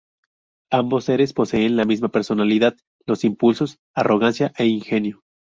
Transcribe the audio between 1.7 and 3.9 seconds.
la misma personalidad, los impulsos,